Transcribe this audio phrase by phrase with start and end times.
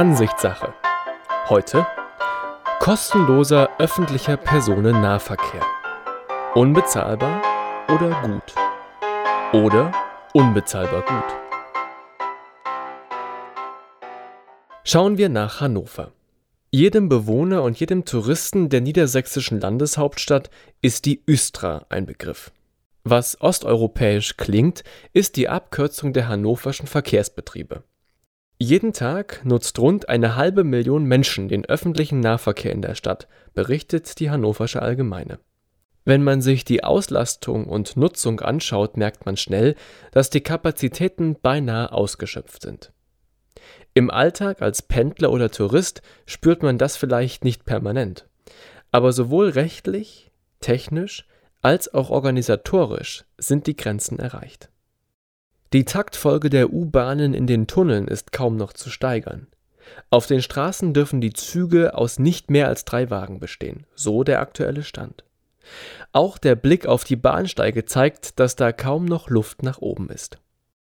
[0.00, 0.72] Ansichtssache.
[1.50, 1.86] Heute
[2.78, 5.60] kostenloser öffentlicher Personennahverkehr.
[6.54, 7.42] Unbezahlbar
[7.94, 8.54] oder gut?
[9.52, 9.92] Oder
[10.32, 11.36] unbezahlbar gut?
[14.84, 16.12] Schauen wir nach Hannover.
[16.70, 20.48] Jedem Bewohner und jedem Touristen der niedersächsischen Landeshauptstadt
[20.80, 22.50] ist die Östra ein Begriff.
[23.04, 27.84] Was osteuropäisch klingt, ist die Abkürzung der hannoverschen Verkehrsbetriebe.
[28.62, 34.20] Jeden Tag nutzt rund eine halbe Million Menschen den öffentlichen Nahverkehr in der Stadt, berichtet
[34.20, 35.38] die Hannoversche Allgemeine.
[36.04, 39.76] Wenn man sich die Auslastung und Nutzung anschaut, merkt man schnell,
[40.12, 42.92] dass die Kapazitäten beinahe ausgeschöpft sind.
[43.94, 48.28] Im Alltag als Pendler oder Tourist spürt man das vielleicht nicht permanent.
[48.90, 51.26] Aber sowohl rechtlich, technisch
[51.62, 54.68] als auch organisatorisch sind die Grenzen erreicht.
[55.72, 59.46] Die Taktfolge der U-Bahnen in den Tunneln ist kaum noch zu steigern.
[60.10, 64.40] Auf den Straßen dürfen die Züge aus nicht mehr als drei Wagen bestehen, so der
[64.40, 65.24] aktuelle Stand.
[66.12, 70.38] Auch der Blick auf die Bahnsteige zeigt, dass da kaum noch Luft nach oben ist.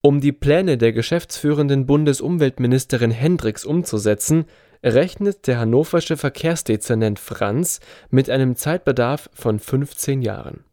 [0.00, 4.46] Um die Pläne der geschäftsführenden Bundesumweltministerin Hendricks umzusetzen,
[4.82, 10.64] rechnet der hannoversche Verkehrsdezernent Franz mit einem Zeitbedarf von 15 Jahren.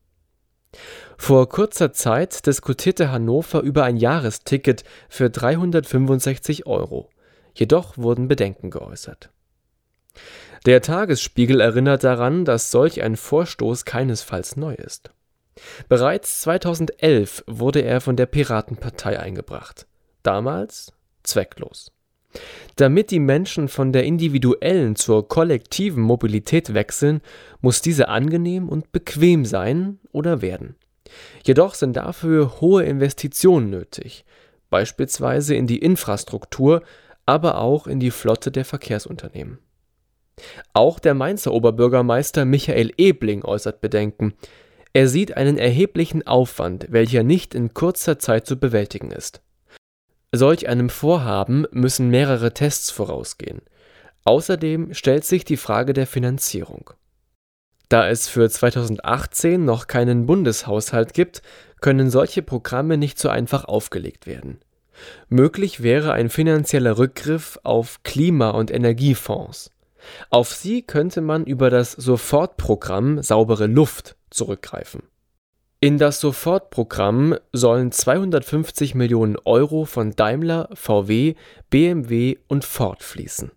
[1.17, 7.09] Vor kurzer Zeit diskutierte Hannover über ein Jahresticket für 365 Euro.
[7.53, 9.29] Jedoch wurden Bedenken geäußert.
[10.65, 15.11] Der Tagesspiegel erinnert daran, dass solch ein Vorstoß keinesfalls neu ist.
[15.87, 19.87] Bereits 2011 wurde er von der Piratenpartei eingebracht.
[20.23, 21.91] Damals zwecklos.
[22.75, 27.21] Damit die Menschen von der individuellen zur kollektiven Mobilität wechseln,
[27.61, 30.75] muss diese angenehm und bequem sein oder werden.
[31.43, 34.25] Jedoch sind dafür hohe Investitionen nötig,
[34.69, 36.83] beispielsweise in die Infrastruktur,
[37.25, 39.59] aber auch in die Flotte der Verkehrsunternehmen.
[40.73, 44.33] Auch der Mainzer Oberbürgermeister Michael Ebling äußert Bedenken.
[44.93, 49.41] Er sieht einen erheblichen Aufwand, welcher nicht in kurzer Zeit zu bewältigen ist.
[50.31, 53.61] Solch einem Vorhaben müssen mehrere Tests vorausgehen.
[54.25, 56.91] Außerdem stellt sich die Frage der Finanzierung.
[57.89, 61.41] Da es für 2018 noch keinen Bundeshaushalt gibt,
[61.81, 64.59] können solche Programme nicht so einfach aufgelegt werden.
[65.29, 69.71] Möglich wäre ein finanzieller Rückgriff auf Klima- und Energiefonds.
[70.29, 75.03] Auf sie könnte man über das Sofortprogramm Saubere Luft zurückgreifen.
[75.81, 81.35] In das Sofortprogramm sollen 250 Millionen Euro von Daimler, VW,
[81.69, 83.53] BMW und Ford fließen.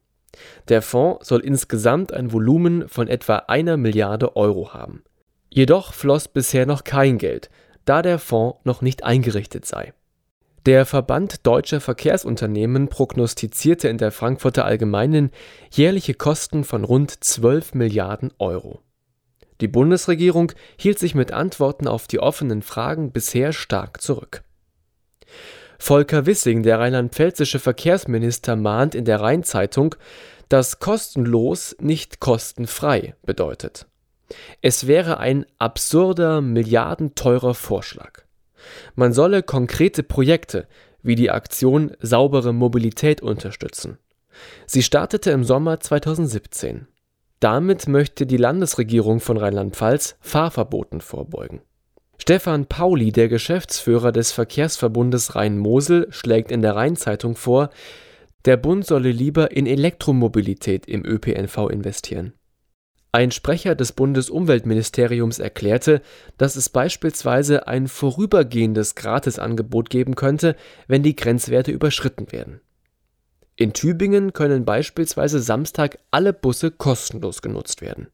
[0.69, 5.03] Der Fonds soll insgesamt ein Volumen von etwa einer Milliarde Euro haben.
[5.51, 7.51] Jedoch floss bisher noch kein Geld,
[7.85, 9.93] da der Fonds noch nicht eingerichtet sei.
[10.65, 15.33] Der Verband Deutscher Verkehrsunternehmen prognostizierte in der Frankfurter Allgemeinen
[15.73, 18.81] jährliche Kosten von rund 12 Milliarden Euro.
[19.63, 24.43] Die Bundesregierung hielt sich mit Antworten auf die offenen Fragen bisher stark zurück.
[25.79, 29.95] Volker Wissing, der rheinland-pfälzische Verkehrsminister, mahnt in der Rheinzeitung,
[30.49, 33.87] dass kostenlos nicht kostenfrei bedeutet.
[34.63, 38.25] Es wäre ein absurder, milliardenteurer Vorschlag.
[38.97, 40.67] Man solle konkrete Projekte
[41.03, 43.99] wie die Aktion Saubere Mobilität unterstützen.
[44.67, 46.89] Sie startete im Sommer 2017.
[47.43, 51.61] Damit möchte die Landesregierung von Rheinland-Pfalz Fahrverboten vorbeugen.
[52.17, 57.71] Stefan Pauli, der Geschäftsführer des Verkehrsverbundes Rhein-Mosel, schlägt in der Rheinzeitung vor,
[58.45, 62.35] der Bund solle lieber in Elektromobilität im ÖPNV investieren.
[63.11, 66.01] Ein Sprecher des Bundesumweltministeriums erklärte,
[66.39, 70.55] dass es beispielsweise ein vorübergehendes Gratisangebot geben könnte,
[70.87, 72.61] wenn die Grenzwerte überschritten werden
[73.57, 78.09] in Tübingen können beispielsweise Samstag alle Busse kostenlos genutzt werden.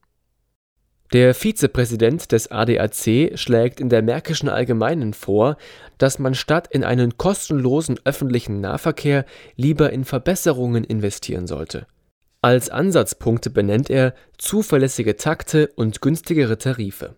[1.13, 5.57] Der Vizepräsident des ADAC schlägt in der Märkischen Allgemeinen vor,
[5.97, 9.25] dass man statt in einen kostenlosen öffentlichen Nahverkehr
[9.57, 11.87] lieber in Verbesserungen investieren sollte.
[12.43, 17.17] Als Ansatzpunkte benennt er zuverlässige Takte und günstigere Tarife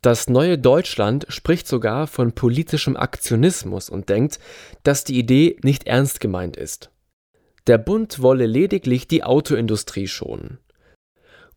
[0.00, 4.38] das neue Deutschland spricht sogar von politischem Aktionismus und denkt,
[4.84, 6.90] dass die Idee nicht ernst gemeint ist.
[7.66, 10.58] Der Bund wolle lediglich die Autoindustrie schonen.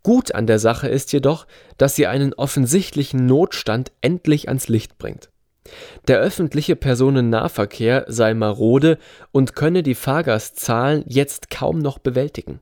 [0.03, 1.45] Gut an der Sache ist jedoch,
[1.77, 5.29] dass sie einen offensichtlichen Notstand endlich ans Licht bringt.
[6.07, 8.97] Der öffentliche Personennahverkehr sei marode
[9.31, 12.59] und könne die Fahrgastzahlen jetzt kaum noch bewältigen.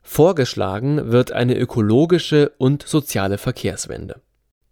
[0.00, 4.22] Vorgeschlagen wird eine ökologische und soziale Verkehrswende.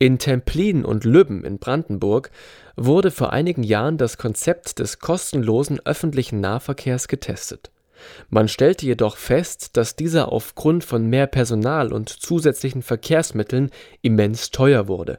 [0.00, 2.30] In Templin und Lübben in Brandenburg
[2.76, 7.72] wurde vor einigen Jahren das Konzept des kostenlosen öffentlichen Nahverkehrs getestet.
[8.30, 14.86] Man stellte jedoch fest, dass dieser aufgrund von mehr Personal und zusätzlichen Verkehrsmitteln immens teuer
[14.86, 15.18] wurde.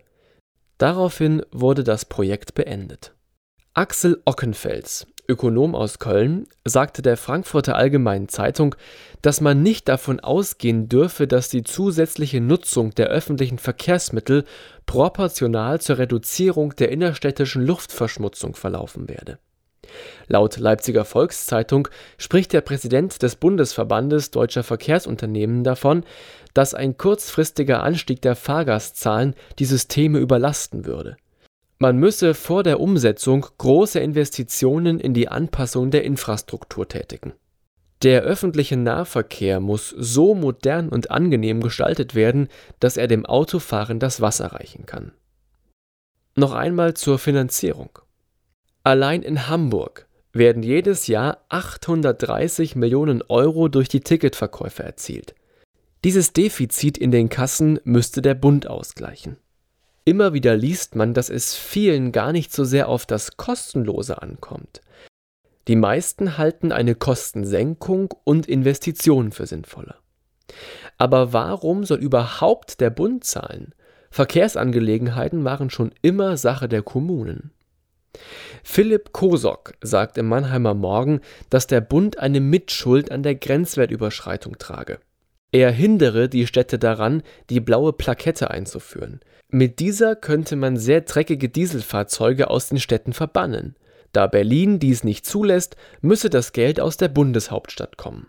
[0.78, 3.14] Daraufhin wurde das Projekt beendet.
[3.74, 8.76] Axel Ockenfels, Ökonom aus Köln, sagte der Frankfurter Allgemeinen Zeitung,
[9.22, 14.44] dass man nicht davon ausgehen dürfe, dass die zusätzliche Nutzung der öffentlichen Verkehrsmittel
[14.86, 19.38] proportional zur Reduzierung der innerstädtischen Luftverschmutzung verlaufen werde.
[20.28, 21.88] Laut Leipziger Volkszeitung
[22.18, 26.04] spricht der Präsident des Bundesverbandes Deutscher Verkehrsunternehmen davon,
[26.54, 31.18] dass ein kurzfristiger Anstieg der Fahrgastzahlen die Systeme überlasten würde
[31.80, 37.34] man müsse vor der Umsetzung große Investitionen in die Anpassung der Infrastruktur tätigen.
[38.04, 42.50] Der öffentliche Nahverkehr muss so modern und angenehm gestaltet werden,
[42.80, 45.14] dass er dem Autofahren das Wasser reichen kann.
[46.36, 48.00] Noch einmal zur Finanzierung.
[48.84, 55.36] Allein in Hamburg werden jedes Jahr 830 Millionen Euro durch die Ticketverkäufe erzielt.
[56.06, 59.38] Dieses Defizit in den Kassen müsste der Bund ausgleichen.
[60.06, 64.82] Immer wieder liest man, dass es vielen gar nicht so sehr auf das Kostenlose ankommt.
[65.68, 69.98] Die meisten halten eine Kostensenkung und Investitionen für sinnvoller.
[70.98, 73.74] Aber warum soll überhaupt der Bund zahlen?
[74.10, 77.52] Verkehrsangelegenheiten waren schon immer Sache der Kommunen.
[78.64, 85.00] Philipp Kosok sagt im Mannheimer Morgen, dass der Bund eine Mitschuld an der Grenzwertüberschreitung trage.
[85.52, 89.20] Er hindere die Städte daran, die blaue Plakette einzuführen.
[89.50, 93.76] Mit dieser könnte man sehr dreckige Dieselfahrzeuge aus den Städten verbannen.
[94.12, 98.28] Da Berlin dies nicht zulässt, müsse das Geld aus der Bundeshauptstadt kommen.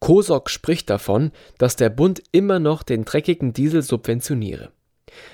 [0.00, 4.70] Kosok spricht davon, dass der Bund immer noch den dreckigen Diesel subventioniere.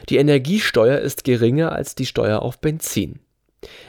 [0.09, 3.21] Die Energiesteuer ist geringer als die Steuer auf Benzin.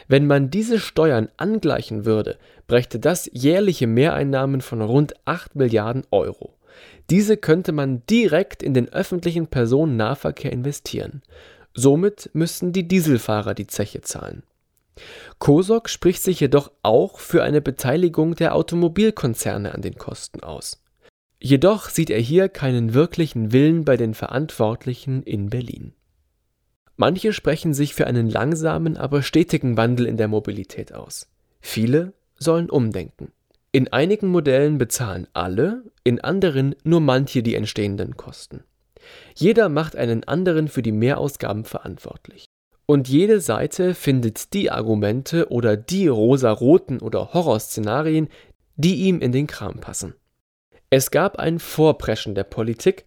[0.07, 2.37] Wenn man diese Steuern angleichen würde,
[2.67, 6.53] brächte das jährliche Mehreinnahmen von rund 8 Milliarden Euro.
[7.09, 11.21] Diese könnte man direkt in den öffentlichen Personennahverkehr investieren.
[11.73, 14.43] Somit müssten die Dieselfahrer die Zeche zahlen.
[15.39, 20.81] Kosok spricht sich jedoch auch für eine Beteiligung der Automobilkonzerne an den Kosten aus.
[21.39, 25.93] Jedoch sieht er hier keinen wirklichen Willen bei den Verantwortlichen in Berlin.
[26.95, 31.27] Manche sprechen sich für einen langsamen, aber stetigen Wandel in der Mobilität aus.
[31.59, 33.31] Viele sollen umdenken.
[33.73, 38.63] In einigen Modellen bezahlen alle, in anderen nur manche die entstehenden Kosten.
[39.35, 42.45] Jeder macht einen anderen für die Mehrausgaben verantwortlich.
[42.85, 48.29] Und jede Seite findet die Argumente oder die rosaroten oder Horrorszenarien,
[48.75, 50.13] die ihm in den Kram passen.
[50.91, 53.05] Es gab ein Vorpreschen der Politik,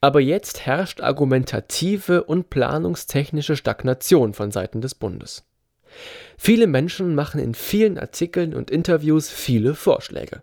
[0.00, 5.44] aber jetzt herrscht argumentative und planungstechnische Stagnation von Seiten des Bundes.
[6.38, 10.42] Viele Menschen machen in vielen Artikeln und Interviews viele Vorschläge.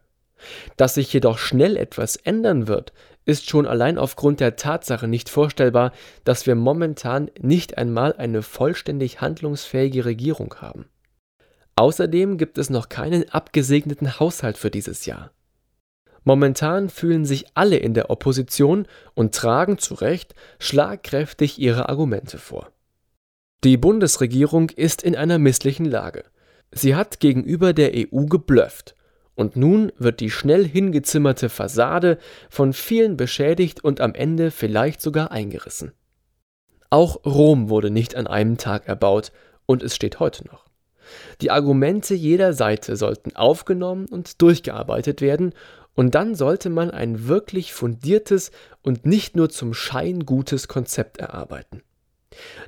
[0.75, 2.94] Dass sich jedoch schnell etwas ändern wird,
[3.25, 5.91] ist schon allein aufgrund der Tatsache nicht vorstellbar,
[6.23, 10.85] dass wir momentan nicht einmal eine vollständig handlungsfähige Regierung haben.
[11.75, 15.31] Außerdem gibt es noch keinen abgesegneten Haushalt für dieses Jahr.
[16.23, 22.71] Momentan fühlen sich alle in der Opposition und tragen zu Recht schlagkräftig ihre Argumente vor.
[23.63, 26.25] Die Bundesregierung ist in einer misslichen Lage.
[26.71, 28.96] Sie hat gegenüber der EU geblufft.
[29.37, 32.17] Und nun wird die schnell hingezimmerte Fassade
[32.49, 35.91] von vielen beschädigt und am Ende vielleicht sogar eingerissen.
[36.89, 39.31] Auch Rom wurde nicht an einem Tag erbaut
[39.67, 40.65] und es steht heute noch.
[41.39, 45.53] Die Argumente jeder Seite sollten aufgenommen und durchgearbeitet werden,
[45.94, 48.51] und dann sollte man ein wirklich fundiertes
[48.83, 51.81] und nicht nur zum Schein gutes Konzept erarbeiten.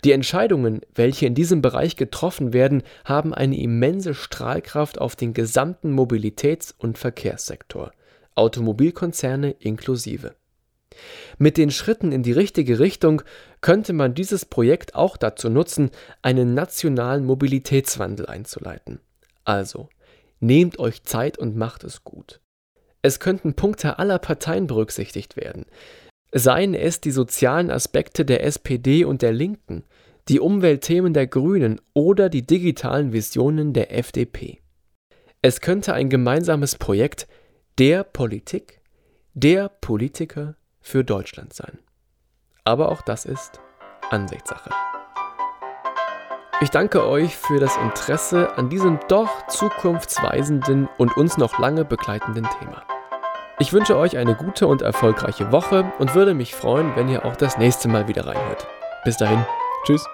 [0.03, 5.93] Die Entscheidungen, welche in diesem Bereich getroffen werden, haben eine immense Strahlkraft auf den gesamten
[5.93, 7.91] Mobilitäts- und Verkehrssektor,
[8.35, 10.35] Automobilkonzerne inklusive.
[11.37, 13.21] Mit den Schritten in die richtige Richtung
[13.61, 18.99] könnte man dieses Projekt auch dazu nutzen, einen nationalen Mobilitätswandel einzuleiten.
[19.43, 19.89] Also,
[20.39, 22.41] nehmt euch Zeit und macht es gut.
[23.01, 25.65] Es könnten Punkte aller Parteien berücksichtigt werden.
[26.31, 29.83] Seien es die sozialen Aspekte der SPD und der Linken,
[30.27, 34.61] die Umweltthemen der Grünen oder die digitalen Visionen der FDP.
[35.41, 37.27] Es könnte ein gemeinsames Projekt
[37.79, 38.81] der Politik,
[39.33, 41.79] der Politiker für Deutschland sein.
[42.63, 43.59] Aber auch das ist
[44.11, 44.69] Ansichtssache.
[46.61, 52.45] Ich danke euch für das Interesse an diesem doch zukunftsweisenden und uns noch lange begleitenden
[52.59, 52.83] Thema.
[53.61, 57.35] Ich wünsche euch eine gute und erfolgreiche Woche und würde mich freuen, wenn ihr auch
[57.35, 58.65] das nächste Mal wieder reinhört.
[59.03, 59.45] Bis dahin,
[59.85, 60.05] tschüss.